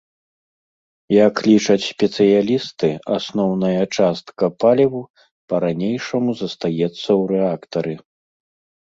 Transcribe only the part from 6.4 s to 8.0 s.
застаецца ў рэактары.